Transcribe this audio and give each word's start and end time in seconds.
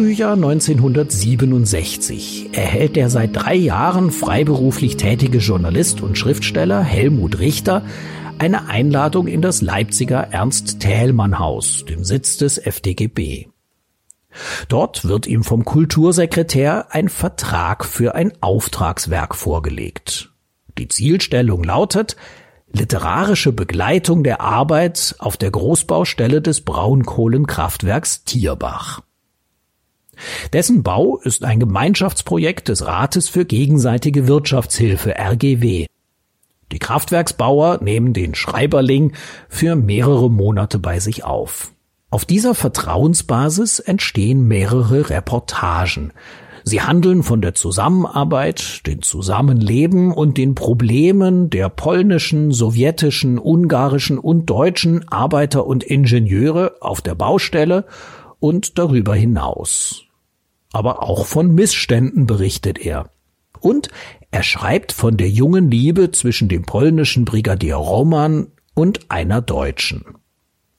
Frühjahr 0.00 0.32
1967 0.32 2.48
erhält 2.52 2.96
der 2.96 3.10
seit 3.10 3.36
drei 3.36 3.54
Jahren 3.54 4.10
freiberuflich 4.10 4.96
tätige 4.96 5.36
Journalist 5.36 6.00
und 6.00 6.16
Schriftsteller 6.16 6.82
Helmut 6.82 7.38
Richter 7.38 7.84
eine 8.38 8.68
Einladung 8.68 9.26
in 9.26 9.42
das 9.42 9.60
Leipziger 9.60 10.28
Ernst-Thälmann-Haus, 10.32 11.84
dem 11.86 12.02
Sitz 12.02 12.38
des 12.38 12.56
FDGB. 12.56 13.48
Dort 14.68 15.04
wird 15.04 15.26
ihm 15.26 15.44
vom 15.44 15.66
Kultursekretär 15.66 16.94
ein 16.94 17.10
Vertrag 17.10 17.84
für 17.84 18.14
ein 18.14 18.32
Auftragswerk 18.40 19.34
vorgelegt. 19.34 20.30
Die 20.78 20.88
Zielstellung 20.88 21.62
lautet 21.62 22.16
literarische 22.72 23.52
Begleitung 23.52 24.24
der 24.24 24.40
Arbeit 24.40 25.14
auf 25.18 25.36
der 25.36 25.50
Großbaustelle 25.50 26.40
des 26.40 26.62
Braunkohlenkraftwerks 26.62 28.24
Tierbach. 28.24 29.02
Dessen 30.52 30.82
Bau 30.82 31.18
ist 31.18 31.44
ein 31.44 31.60
Gemeinschaftsprojekt 31.60 32.68
des 32.68 32.86
Rates 32.86 33.28
für 33.28 33.44
gegenseitige 33.44 34.26
Wirtschaftshilfe 34.26 35.16
RGW. 35.18 35.86
Die 36.72 36.78
Kraftwerksbauer 36.78 37.80
nehmen 37.82 38.12
den 38.12 38.34
Schreiberling 38.34 39.12
für 39.48 39.74
mehrere 39.74 40.30
Monate 40.30 40.78
bei 40.78 41.00
sich 41.00 41.24
auf. 41.24 41.72
Auf 42.10 42.24
dieser 42.24 42.54
Vertrauensbasis 42.54 43.78
entstehen 43.78 44.46
mehrere 44.46 45.10
Reportagen. 45.10 46.12
Sie 46.64 46.82
handeln 46.82 47.22
von 47.22 47.40
der 47.40 47.54
Zusammenarbeit, 47.54 48.86
den 48.86 49.02
Zusammenleben 49.02 50.12
und 50.12 50.36
den 50.36 50.54
Problemen 50.54 51.50
der 51.50 51.68
polnischen, 51.68 52.52
sowjetischen, 52.52 53.38
ungarischen 53.38 54.18
und 54.18 54.46
deutschen 54.46 55.08
Arbeiter 55.08 55.66
und 55.66 55.84
Ingenieure 55.84 56.76
auf 56.80 57.00
der 57.00 57.14
Baustelle 57.14 57.86
und 58.40 58.78
darüber 58.78 59.14
hinaus. 59.14 60.04
Aber 60.72 61.02
auch 61.02 61.26
von 61.26 61.54
Missständen 61.54 62.26
berichtet 62.26 62.78
er. 62.78 63.10
Und 63.60 63.88
er 64.30 64.42
schreibt 64.42 64.92
von 64.92 65.16
der 65.16 65.28
jungen 65.28 65.70
Liebe 65.70 66.12
zwischen 66.12 66.48
dem 66.48 66.62
polnischen 66.62 67.24
Brigadier 67.24 67.76
Roman 67.76 68.48
und 68.74 69.10
einer 69.10 69.42
Deutschen. 69.42 70.04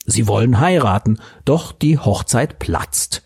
Sie 0.05 0.27
wollen 0.27 0.59
heiraten, 0.59 1.19
doch 1.45 1.71
die 1.71 1.99
Hochzeit 1.99 2.59
platzt. 2.59 3.23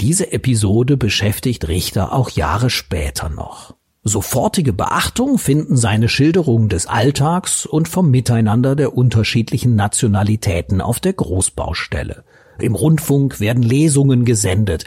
Diese 0.00 0.32
Episode 0.32 0.96
beschäftigt 0.96 1.68
Richter 1.68 2.12
auch 2.12 2.30
Jahre 2.30 2.68
später 2.68 3.28
noch. 3.28 3.74
Sofortige 4.02 4.72
Beachtung 4.72 5.38
finden 5.38 5.76
seine 5.76 6.08
Schilderungen 6.08 6.68
des 6.68 6.86
Alltags 6.86 7.66
und 7.66 7.88
vom 7.88 8.10
Miteinander 8.10 8.74
der 8.74 8.96
unterschiedlichen 8.96 9.76
Nationalitäten 9.76 10.80
auf 10.80 11.00
der 11.00 11.12
Großbaustelle. 11.12 12.24
Im 12.60 12.74
Rundfunk 12.74 13.40
werden 13.40 13.62
Lesungen 13.62 14.24
gesendet. 14.24 14.84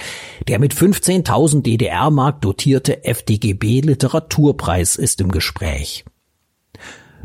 Der 0.48 0.60
mit 0.60 0.74
15.000 0.74 1.62
DDR-Mark 1.62 2.42
dotierte 2.42 3.04
FDGB 3.04 3.82
Literaturpreis 3.82 4.96
ist 4.96 5.22
im 5.22 5.32
Gespräch. 5.32 6.06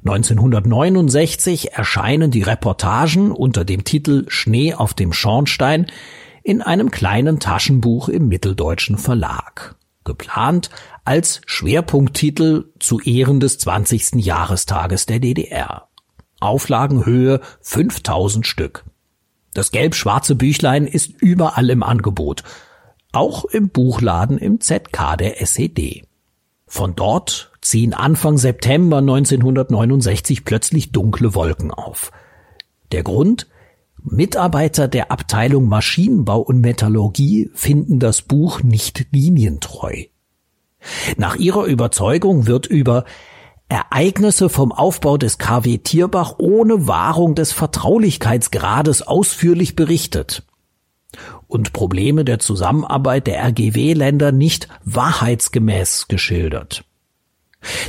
1969 0.05 1.73
erscheinen 1.73 2.31
die 2.31 2.43
Reportagen 2.43 3.33
unter 3.33 3.65
dem 3.65 3.85
Titel 3.85 4.25
Schnee 4.29 4.75
auf 4.75 4.95
dem 4.95 5.13
Schornstein 5.13 5.87
in 6.43 6.63
einem 6.63 6.91
kleinen 6.91 7.41
Taschenbuch 7.41 8.09
im 8.09 8.29
Mitteldeutschen 8.29 8.97
Verlag. 8.97 9.77
Geplant 10.05 10.71
als 11.05 11.43
Schwerpunkttitel 11.47 12.73
zu 12.79 13.01
Ehren 13.01 13.41
des 13.41 13.59
20. 13.59 14.25
Jahrestages 14.25 15.05
der 15.07 15.19
DDR. 15.19 15.89
Auflagenhöhe 16.41 17.41
5000 17.61 18.47
Stück. 18.47 18.85
Das 19.59 19.73
gelb-schwarze 19.73 20.37
Büchlein 20.37 20.87
ist 20.87 21.21
überall 21.21 21.69
im 21.71 21.83
Angebot. 21.83 22.45
Auch 23.11 23.45
im 23.45 23.71
Buchladen 23.71 24.39
im 24.39 24.61
ZK 24.61 25.17
der 25.19 25.43
SED. 25.43 26.05
Von 26.69 26.95
dort 26.95 27.51
ziehen 27.61 27.93
Anfang 27.93 28.39
September 28.39 28.99
1969 28.99 30.45
plötzlich 30.45 30.93
dunkle 30.93 31.35
Wolken 31.35 31.73
auf. 31.73 32.13
Der 32.93 33.03
Grund? 33.03 33.49
Mitarbeiter 34.01 34.87
der 34.87 35.11
Abteilung 35.11 35.67
Maschinenbau 35.67 36.39
und 36.39 36.61
Metallurgie 36.61 37.51
finden 37.53 37.99
das 37.99 38.23
Buch 38.23 38.63
nicht 38.63 39.09
linientreu. 39.11 40.05
Nach 41.17 41.35
ihrer 41.35 41.65
Überzeugung 41.65 42.47
wird 42.47 42.67
über 42.67 43.05
Ereignisse 43.69 44.49
vom 44.49 44.73
Aufbau 44.73 45.19
des 45.19 45.39
KW 45.39 45.79
Tierbach 45.79 46.35
ohne 46.39 46.87
Wahrung 46.87 47.35
des 47.35 47.53
Vertraulichkeitsgrades 47.53 49.03
ausführlich 49.03 49.77
berichtet 49.77 50.45
und 51.47 51.73
Probleme 51.73 52.25
der 52.25 52.39
Zusammenarbeit 52.39 53.27
der 53.27 53.43
RGW-Länder 53.43 54.33
nicht 54.33 54.69
wahrheitsgemäß 54.85 56.09
geschildert. 56.09 56.85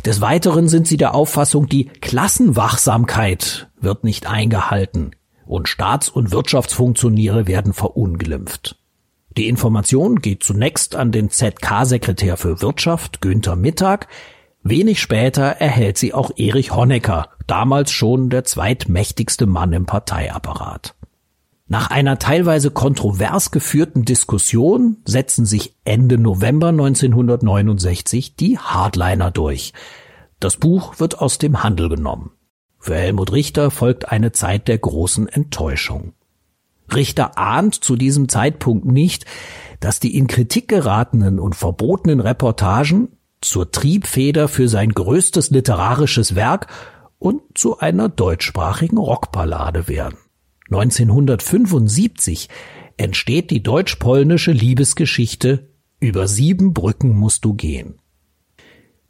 Des 0.05 0.19
Weiteren 0.21 0.67
sind 0.67 0.87
sie 0.87 0.97
der 0.97 1.13
Auffassung, 1.13 1.67
die 1.67 1.85
Klassenwachsamkeit 1.85 3.69
wird 3.79 4.03
nicht 4.03 4.27
eingehalten 4.27 5.11
und 5.45 5.69
Staats- 5.69 6.09
und 6.09 6.31
Wirtschaftsfunktionäre 6.31 7.47
werden 7.47 7.73
verunglimpft. 7.73 8.77
Die 9.37 9.47
Information 9.47 10.17
geht 10.17 10.43
zunächst 10.43 10.95
an 10.95 11.11
den 11.11 11.29
ZK-Sekretär 11.29 12.35
für 12.35 12.61
Wirtschaft, 12.61 13.21
Günther 13.21 13.55
Mittag. 13.55 14.07
Wenig 14.63 15.01
später 15.01 15.43
erhält 15.43 15.97
sie 15.97 16.13
auch 16.13 16.31
Erich 16.35 16.75
Honecker, 16.75 17.29
damals 17.47 17.91
schon 17.91 18.29
der 18.29 18.43
zweitmächtigste 18.43 19.45
Mann 19.45 19.73
im 19.73 19.85
Parteiapparat. 19.85 20.95
Nach 21.67 21.91
einer 21.91 22.17
teilweise 22.17 22.71
kontrovers 22.71 23.51
geführten 23.51 24.03
Diskussion 24.03 24.97
setzen 25.05 25.45
sich 25.45 25.75
Ende 25.85 26.17
November 26.17 26.69
1969 26.69 28.35
die 28.35 28.57
Hardliner 28.57 29.29
durch. 29.31 29.73
Das 30.39 30.57
Buch 30.57 30.99
wird 30.99 31.19
aus 31.19 31.37
dem 31.37 31.63
Handel 31.63 31.87
genommen. 31.87 32.31
Für 32.79 32.95
Helmut 32.95 33.31
Richter 33.31 33.71
folgt 33.71 34.11
eine 34.11 34.31
Zeit 34.31 34.67
der 34.67 34.79
großen 34.79 35.27
Enttäuschung. 35.27 36.13
Richter 36.93 37.37
ahnt 37.37 37.75
zu 37.75 37.95
diesem 37.95 38.29
Zeitpunkt 38.29 38.85
nicht, 38.85 39.25
dass 39.79 39.99
die 39.99 40.17
in 40.17 40.27
Kritik 40.27 40.67
geratenen 40.67 41.39
und 41.39 41.55
verbotenen 41.55 42.19
Reportagen 42.19 43.09
zur 43.41 43.71
Triebfeder 43.71 44.47
für 44.47 44.67
sein 44.67 44.91
größtes 44.91 45.49
literarisches 45.49 46.35
Werk 46.35 46.67
und 47.17 47.41
zu 47.55 47.79
einer 47.79 48.09
deutschsprachigen 48.09 48.97
Rockballade 48.97 49.87
werden. 49.87 50.17
1975 50.71 52.49
entsteht 52.97 53.49
die 53.49 53.63
deutsch-polnische 53.63 54.51
Liebesgeschichte 54.51 55.69
Über 55.99 56.27
sieben 56.27 56.73
Brücken 56.73 57.15
musst 57.17 57.43
du 57.45 57.53
gehen. 57.53 57.99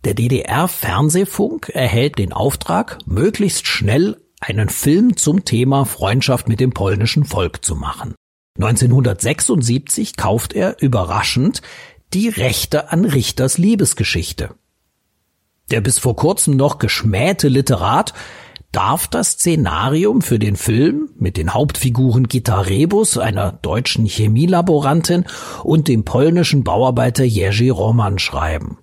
Der 0.05 0.13
DDR-Fernsehfunk 0.13 1.69
erhält 1.69 2.17
den 2.17 2.31
Auftrag, 2.31 2.99
möglichst 3.05 3.67
schnell 3.67 4.21
einen 4.39 4.69
Film 4.69 5.17
zum 5.17 5.43
Thema 5.43 5.85
Freundschaft 5.85 6.47
mit 6.47 6.61
dem 6.61 6.71
polnischen 6.71 7.25
Volk 7.25 7.65
zu 7.65 7.75
machen. 7.75 8.15
1976 8.57 10.15
kauft 10.15 10.53
er 10.53 10.81
überraschend 10.81 11.61
die 12.13 12.29
Rechte 12.29 12.91
an 12.91 13.05
Richters 13.05 13.57
Liebesgeschichte. 13.57 14.49
Der 15.69 15.81
bis 15.81 15.99
vor 15.99 16.15
kurzem 16.15 16.55
noch 16.55 16.79
geschmähte 16.79 17.47
Literat 17.47 18.13
darf 18.71 19.07
das 19.07 19.31
Szenarium 19.33 20.21
für 20.21 20.39
den 20.39 20.55
Film 20.55 21.09
mit 21.17 21.37
den 21.37 21.53
Hauptfiguren 21.53 22.27
Gita 22.27 22.61
Rebus, 22.61 23.17
einer 23.17 23.51
deutschen 23.51 24.05
Chemielaborantin, 24.05 25.25
und 25.63 25.87
dem 25.87 26.03
polnischen 26.03 26.63
Bauarbeiter 26.63 27.23
Jerzy 27.23 27.69
Roman 27.69 28.19
schreiben. 28.19 28.79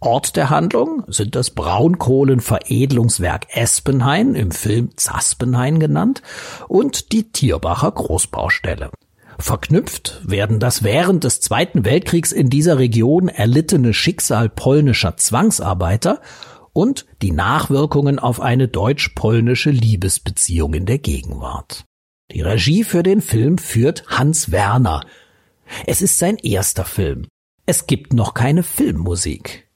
Ort 0.00 0.36
der 0.36 0.50
Handlung 0.50 1.04
sind 1.06 1.34
das 1.34 1.50
Braunkohlenveredelungswerk 1.50 3.46
Espenhain, 3.56 4.34
im 4.34 4.50
Film 4.50 4.90
Zaspenhain 4.96 5.80
genannt, 5.80 6.22
und 6.68 7.12
die 7.12 7.30
Tierbacher 7.30 7.90
Großbaustelle. 7.90 8.90
Verknüpft 9.38 10.20
werden 10.24 10.60
das 10.60 10.82
während 10.82 11.24
des 11.24 11.40
Zweiten 11.40 11.84
Weltkriegs 11.84 12.32
in 12.32 12.50
dieser 12.50 12.78
Region 12.78 13.28
erlittene 13.28 13.92
Schicksal 13.92 14.48
polnischer 14.48 15.16
Zwangsarbeiter 15.16 16.20
und 16.72 17.06
die 17.22 17.32
Nachwirkungen 17.32 18.18
auf 18.18 18.40
eine 18.40 18.68
deutsch-polnische 18.68 19.70
Liebesbeziehung 19.70 20.74
in 20.74 20.86
der 20.86 20.98
Gegenwart. 20.98 21.84
Die 22.32 22.40
Regie 22.40 22.84
für 22.84 23.02
den 23.02 23.20
Film 23.20 23.58
führt 23.58 24.04
Hans 24.08 24.50
Werner. 24.50 25.04
Es 25.86 26.02
ist 26.02 26.18
sein 26.18 26.36
erster 26.36 26.84
Film. 26.84 27.26
Es 27.66 27.86
gibt 27.86 28.12
noch 28.12 28.34
keine 28.34 28.62
Filmmusik. 28.62 29.68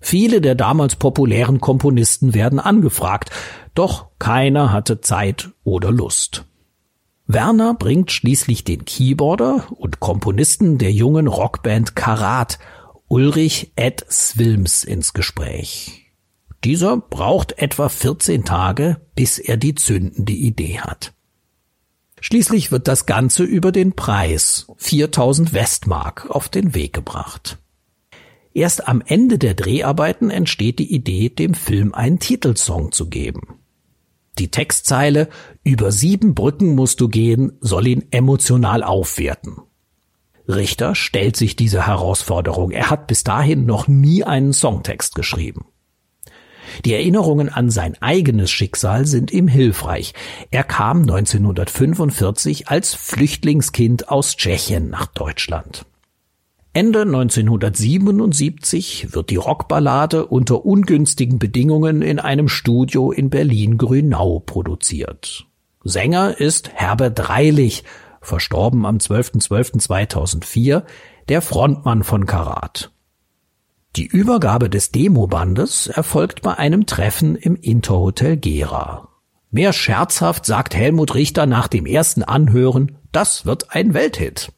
Viele 0.00 0.40
der 0.40 0.54
damals 0.54 0.96
populären 0.96 1.60
Komponisten 1.60 2.34
werden 2.34 2.58
angefragt, 2.58 3.30
doch 3.74 4.08
keiner 4.18 4.72
hatte 4.72 5.00
Zeit 5.00 5.50
oder 5.62 5.90
Lust. 5.92 6.46
Werner 7.32 7.74
bringt 7.74 8.10
schließlich 8.10 8.64
den 8.64 8.84
Keyboarder 8.84 9.68
und 9.70 10.00
Komponisten 10.00 10.78
der 10.78 10.90
jungen 10.90 11.28
Rockband 11.28 11.94
Karat, 11.94 12.58
Ulrich 13.06 13.70
Ed 13.76 14.04
Swilms, 14.10 14.82
ins 14.82 15.12
Gespräch. 15.12 16.12
Dieser 16.64 16.96
braucht 16.96 17.56
etwa 17.58 17.88
14 17.88 18.44
Tage, 18.44 19.00
bis 19.14 19.38
er 19.38 19.56
die 19.56 19.76
zündende 19.76 20.32
Idee 20.32 20.80
hat. 20.80 21.12
Schließlich 22.20 22.72
wird 22.72 22.88
das 22.88 23.06
Ganze 23.06 23.44
über 23.44 23.70
den 23.70 23.92
Preis 23.92 24.66
4000 24.78 25.52
Westmark 25.52 26.28
auf 26.30 26.48
den 26.48 26.74
Weg 26.74 26.92
gebracht. 26.92 27.58
Erst 28.52 28.88
am 28.88 29.02
Ende 29.06 29.38
der 29.38 29.54
Dreharbeiten 29.54 30.30
entsteht 30.30 30.80
die 30.80 30.92
Idee, 30.92 31.28
dem 31.28 31.54
Film 31.54 31.94
einen 31.94 32.18
Titelsong 32.18 32.90
zu 32.90 33.08
geben. 33.08 33.59
Die 34.38 34.50
Textzeile 34.50 35.28
Über 35.64 35.92
sieben 35.92 36.34
Brücken 36.34 36.74
musst 36.74 37.00
du 37.00 37.08
gehen 37.08 37.52
soll 37.60 37.86
ihn 37.86 38.04
emotional 38.10 38.82
aufwerten. 38.82 39.58
Richter 40.48 40.94
stellt 40.94 41.36
sich 41.36 41.56
diese 41.56 41.86
Herausforderung. 41.86 42.70
Er 42.70 42.90
hat 42.90 43.06
bis 43.06 43.24
dahin 43.24 43.66
noch 43.66 43.88
nie 43.88 44.24
einen 44.24 44.52
Songtext 44.52 45.14
geschrieben. 45.14 45.66
Die 46.84 46.94
Erinnerungen 46.94 47.48
an 47.48 47.70
sein 47.70 48.00
eigenes 48.00 48.50
Schicksal 48.50 49.06
sind 49.06 49.32
ihm 49.32 49.48
hilfreich. 49.48 50.14
Er 50.50 50.64
kam 50.64 51.02
1945 51.02 52.68
als 52.68 52.94
Flüchtlingskind 52.94 54.08
aus 54.08 54.36
Tschechien 54.36 54.88
nach 54.88 55.06
Deutschland. 55.06 55.84
Ende 56.72 57.00
1977 57.00 59.12
wird 59.12 59.30
die 59.30 59.36
Rockballade 59.36 60.26
unter 60.26 60.64
ungünstigen 60.64 61.40
Bedingungen 61.40 62.00
in 62.00 62.20
einem 62.20 62.46
Studio 62.46 63.10
in 63.10 63.28
Berlin-Grünau 63.28 64.38
produziert. 64.38 65.46
Sänger 65.82 66.38
ist 66.38 66.70
Herbert 66.72 67.28
Reilich, 67.28 67.82
verstorben 68.20 68.86
am 68.86 68.98
12.12.2004, 68.98 70.84
der 71.28 71.42
Frontmann 71.42 72.04
von 72.04 72.26
Karat. 72.26 72.92
Die 73.96 74.06
Übergabe 74.06 74.70
des 74.70 74.92
Demobandes 74.92 75.88
erfolgt 75.88 76.42
bei 76.42 76.56
einem 76.56 76.86
Treffen 76.86 77.34
im 77.34 77.56
Interhotel 77.56 78.36
Gera. 78.36 79.08
Mehr 79.50 79.72
scherzhaft 79.72 80.46
sagt 80.46 80.76
Helmut 80.76 81.16
Richter 81.16 81.46
nach 81.46 81.66
dem 81.66 81.86
ersten 81.86 82.22
Anhören, 82.22 82.96
das 83.10 83.44
wird 83.44 83.74
ein 83.74 83.92
Welthit. 83.92 84.52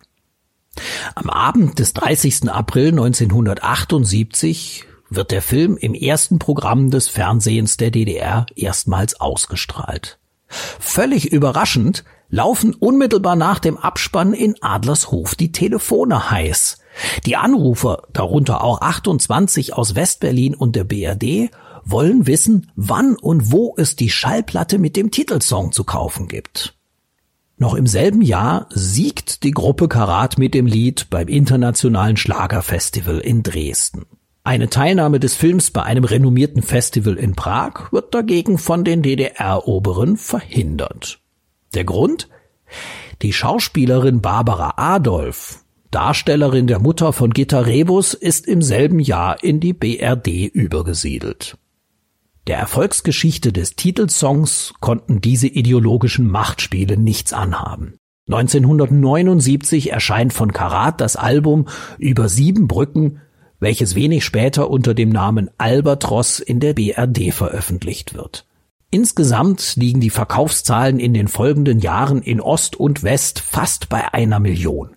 Am 1.15 1.31
Abend 1.31 1.79
des 1.79 1.93
30. 1.93 2.51
April 2.51 2.89
1978 2.89 4.87
wird 5.11 5.31
der 5.31 5.43
Film 5.43 5.77
im 5.77 5.95
ersten 5.95 6.39
Programm 6.39 6.91
des 6.91 7.09
Fernsehens 7.09 7.77
der 7.77 7.91
DDR 7.91 8.47
erstmals 8.57 9.21
ausgestrahlt. 9.21 10.19
Völlig 10.49 11.33
überraschend 11.33 12.05
laufen 12.29 12.75
unmittelbar 12.75 13.37
nach 13.37 13.59
dem 13.59 13.77
Abspann 13.77 14.33
in 14.33 14.63
Adlershof 14.63 15.35
die 15.35 15.53
Telefone 15.53 16.31
heiß. 16.31 16.79
Die 17.27 17.37
Anrufer, 17.37 18.05
darunter 18.13 18.65
auch 18.65 18.81
28 18.81 19.75
aus 19.75 19.95
Westberlin 19.95 20.55
und 20.55 20.77
der 20.77 20.85
BRD, 20.85 21.51
wollen 21.85 22.27
wissen, 22.27 22.71
wann 22.77 23.17
und 23.17 23.53
wo 23.53 23.75
es 23.77 23.97
die 23.97 24.11
Schallplatte 24.11 24.79
mit 24.79 24.97
dem 24.97 25.11
Titelsong 25.11 25.73
zu 25.73 25.85
kaufen 25.85 26.29
gibt. 26.29 26.75
Noch 27.63 27.75
im 27.75 27.87
selben 27.87 28.23
Jahr 28.23 28.67
siegt 28.71 29.45
die 29.45 29.53
Gruppe 29.53 29.87
Karat 29.87 30.37
mit 30.37 30.53
dem 30.53 30.67
Lied 30.67 31.07
beim 31.11 31.29
Internationalen 31.29 32.17
Schlagerfestival 32.17 33.21
in 33.21 33.45
Dresden. 33.45 34.05
Eine 34.43 34.69
Teilnahme 34.69 35.21
des 35.21 35.37
Films 35.37 35.71
bei 35.71 35.85
einem 35.85 36.03
renommierten 36.03 36.63
Festival 36.63 37.15
in 37.15 37.37
Prag 37.37 37.93
wird 37.93 38.17
dagegen 38.17 38.59
von 38.59 38.83
den 38.83 39.03
DDR-Oberen 39.03 40.17
verhindert. 40.17 41.21
Der 41.73 41.85
Grund? 41.85 42.29
Die 43.23 43.33
Schauspielerin 43.33 44.21
Barbara 44.21 44.75
Adolf, 44.77 45.61
Darstellerin 45.93 46.67
der 46.67 46.81
Mutter 46.81 47.13
von 47.13 47.31
Gitta 47.31 47.61
Rebus, 47.61 48.13
ist 48.13 48.49
im 48.49 48.61
selben 48.63 48.99
Jahr 48.99 49.45
in 49.45 49.61
die 49.61 49.73
BRD 49.73 50.53
übergesiedelt. 50.53 51.57
Der 52.49 52.59
Erfolgsgeschichte 52.59 53.53
des 53.53 53.77
Titelsongs 53.77 54.75
konnten 54.81 55.21
diese 55.21 55.47
ideologischen 55.47 56.29
Machtspiele 56.29 56.97
nichts 56.97 57.33
anhaben. 57.33 57.95
1979 58.29 59.93
erscheint 59.93 60.33
von 60.33 60.53
Karat 60.53 61.01
das 61.01 61.17
Album 61.17 61.67
Über 61.99 62.29
sieben 62.29 62.67
Brücken, 62.67 63.21
welches 63.61 63.95
wenig 63.95 64.25
später 64.25 64.71
unter 64.71 64.93
dem 64.93 65.11
Namen 65.11 65.51
Albatros 65.59 66.41
in 66.41 66.59
der 66.59 66.75
BRD 66.75 67.33
veröffentlicht 67.33 68.15
wird. 68.15 68.45
Insgesamt 68.91 69.77
liegen 69.77 70.01
die 70.01 70.11
Verkaufszahlen 70.11 70.99
in 70.99 71.15
den 71.15 71.29
folgenden 71.29 71.79
Jahren 71.79 72.23
in 72.23 72.41
Ost 72.41 72.75
und 72.75 73.05
West 73.05 73.39
fast 73.39 73.89
bei 73.89 74.13
einer 74.13 74.41
Million. 74.41 74.97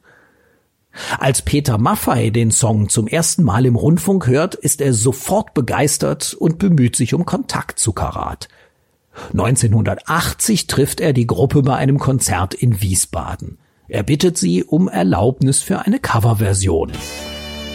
Als 1.19 1.41
Peter 1.41 1.77
Maffei 1.77 2.29
den 2.29 2.51
Song 2.51 2.89
zum 2.89 3.07
ersten 3.07 3.43
Mal 3.43 3.65
im 3.65 3.75
Rundfunk 3.75 4.27
hört, 4.27 4.55
ist 4.55 4.81
er 4.81 4.93
sofort 4.93 5.53
begeistert 5.53 6.33
und 6.33 6.59
bemüht 6.59 6.95
sich 6.95 7.13
um 7.13 7.25
Kontakt 7.25 7.79
zu 7.79 7.93
Karat. 7.93 8.47
1980 9.31 10.67
trifft 10.67 10.99
er 10.99 11.13
die 11.13 11.27
Gruppe 11.27 11.61
bei 11.61 11.75
einem 11.75 11.99
Konzert 11.99 12.53
in 12.53 12.81
Wiesbaden. 12.81 13.57
Er 13.87 14.03
bittet 14.03 14.37
sie 14.37 14.63
um 14.63 14.87
Erlaubnis 14.87 15.61
für 15.61 15.79
eine 15.85 15.99
Coverversion. 15.99 16.91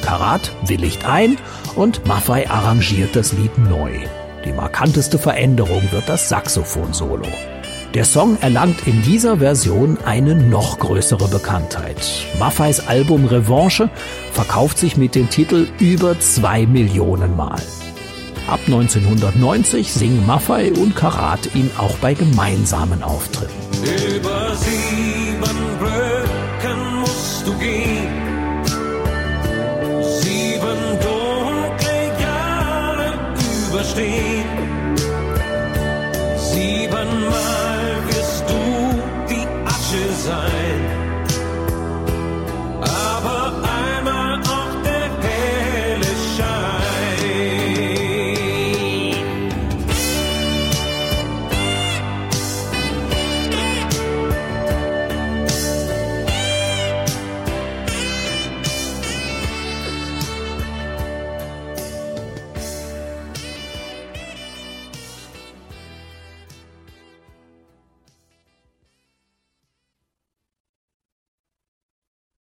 Karat 0.02 0.50
willigt 0.66 1.06
ein 1.06 1.36
und 1.76 2.06
Maffei 2.06 2.48
arrangiert 2.50 3.14
das 3.14 3.32
Lied 3.32 3.56
neu. 3.58 3.92
Die 4.44 4.52
markanteste 4.52 5.18
Veränderung 5.18 5.82
wird 5.92 6.08
das 6.08 6.28
Saxophon-Solo. 6.28 7.28
Der 7.94 8.04
Song 8.04 8.38
erlangt 8.40 8.86
in 8.86 9.02
dieser 9.02 9.38
Version 9.38 9.98
eine 10.04 10.36
noch 10.36 10.78
größere 10.78 11.26
Bekanntheit. 11.26 11.96
Maffeis 12.38 12.86
Album 12.86 13.24
Revanche 13.24 13.90
verkauft 14.30 14.78
sich 14.78 14.96
mit 14.96 15.16
dem 15.16 15.28
Titel 15.28 15.66
über 15.80 16.18
zwei 16.20 16.66
Millionen 16.66 17.34
Mal. 17.34 17.60
Ab 18.46 18.60
1990 18.66 19.92
singen 19.92 20.24
Maffei 20.24 20.70
und 20.72 20.94
Karat 20.94 21.52
ihn 21.56 21.68
auch 21.78 21.96
bei 21.96 22.14
gemeinsamen 22.14 23.02
Auftritten. 23.02 23.54
Über 23.82 24.54
sieben 24.54 25.40
Brücken 25.80 27.00
musst 27.00 27.44
du 27.44 27.54
gehen. 27.58 28.08
Sieben 30.20 30.78
dunkle 31.02 32.22
Jahre 32.22 33.14
überstehen 33.68 34.29